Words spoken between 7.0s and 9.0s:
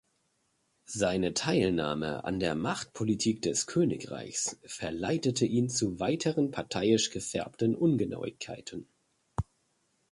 gefärbten Ungenauigkeiten.